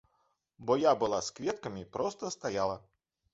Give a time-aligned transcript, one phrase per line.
[0.69, 2.81] Бо я была з кветкамі, проста стаяла.